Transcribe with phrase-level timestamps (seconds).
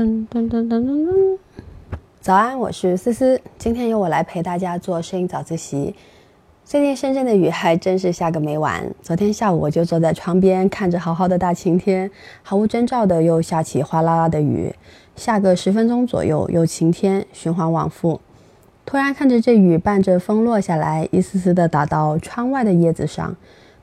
[0.00, 1.36] 噔噔噔噔噔。
[2.22, 5.94] 早安，我是思思，今天由我来陪大家做声音早自习。
[6.64, 8.82] 最近深圳的雨还真是下个没完。
[9.02, 12.10] 昨天下午我就坐在窗边，看着好好的大晴天，
[12.42, 14.74] 毫无征兆的又下起哗啦啦的雨，
[15.16, 18.22] 下个十分钟左右又晴天，循环往复。
[18.86, 23.36] 突然看着这雨伴着风落下来，一丝丝的打到窗外的叶子上。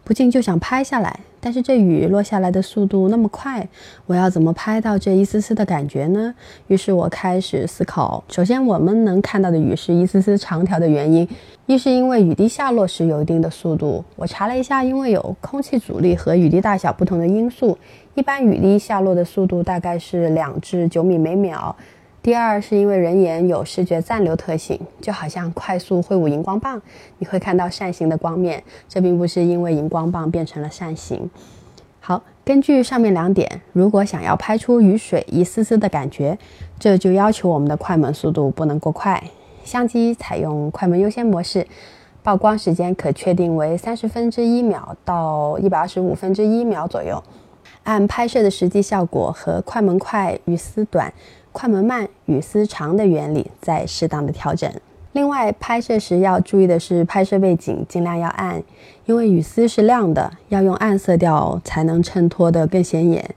[0.08, 3.68] 不禁就想拍下来，但是这雨落下来的速度那么快，
[4.06, 6.34] 我要怎么拍到这一丝丝的感觉呢？
[6.68, 8.24] 于是我开始思考。
[8.30, 11.28] 首先，我们能看到的雨是一丝丝长条的原因，
[11.66, 14.02] 一是因为雨滴下落时有一定的速度。
[14.16, 17.78] 我查了一下，因为有空气阻力和雨滴大小不同的因素，
[18.16, 21.76] 一般雨滴下落的速度大概是两至九米每秒。
[22.28, 26.82] 第二是因为人眼有视觉暂留特性，就好像快速挥舞荧光棒，
[27.20, 28.62] 你会看到扇形的光面。
[28.90, 31.30] 这并不是因为荧光棒变成了扇形。
[32.02, 36.38] 好，根据上面两点，如果想要拍出雨水一丝丝的感觉，
[36.78, 39.24] 这就要求我们的快门速度不能过快。
[39.64, 41.66] 相机采用快门优先模式，
[42.24, 47.24] 曝光时间可确定为三十分之一秒到一百二十五分之一秒左右。
[47.84, 51.14] 按拍摄的实际效果和快门快雨丝短。
[51.60, 54.72] 快门慢、雨丝长的原理，再适当的调整。
[55.14, 58.62] 另外，拍摄时要注意的是，拍摄背景尽量要暗，
[59.08, 63.28] 因为雨丝是亮的，要用暗色调才能衬托得更显眼。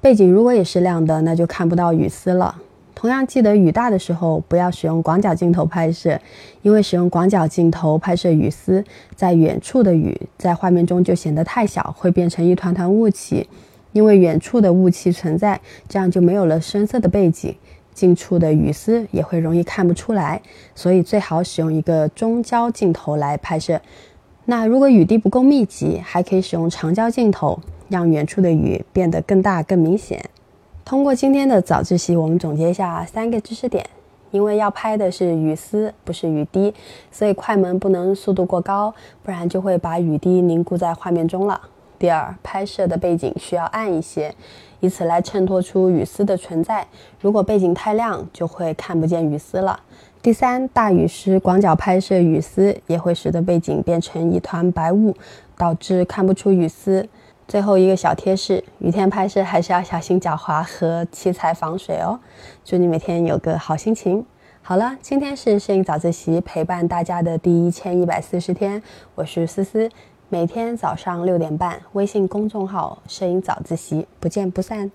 [0.00, 2.56] 背景如果也是亮的，那就看不到雨丝了。
[2.94, 6.18] 同样，记得雨大的时候不要使用广角镜头拍摄，
[6.62, 8.82] 因为使用广角镜头拍摄雨丝，
[9.14, 13.46] 在远处的雨在画面中就显得太小，会变成一团团雾气。
[13.92, 17.54] 因为远处的雾气存在，这样就没有了深色的背景，
[17.92, 20.40] 近处的雨丝也会容易看不出来，
[20.74, 23.80] 所以最好使用一个中焦镜头来拍摄。
[24.46, 30.24] 那如果雨滴不够密集，还可以使用长焦镜头，让远处的雨变得更大更明显。
[30.84, 33.84] 通过今天的早自习，我们总结一下三个知识点：
[34.30, 36.74] 因为要拍的是雨丝，不是雨滴，
[37.12, 41.60] 所以快门不能速度过高，不然就会把雨滴凝固在画面中了。
[42.00, 44.34] 第二，拍摄的背景需要暗一些，
[44.80, 46.86] 以此来衬托出雨丝的存在。
[47.20, 49.78] 如果背景太亮，就会看不见雨丝了。
[50.22, 55.14] 第三，大雨时广角拍摄雨丝也会使得背景变成一团白雾，
[55.58, 57.06] 导致看不出雨丝。
[57.46, 62.18] 最后一个小贴士：雨天拍摄还是要小心脚滑和器材防水哦。
[62.64, 64.24] 祝你每天有个好心情。
[64.62, 68.82] 好了，今天是摄影早自习陪伴大家的第一千一百四十天，
[69.16, 69.90] 我是思思。
[70.32, 74.88] 每天早上六点半，微信公众号“摄影早自习”，不见不散。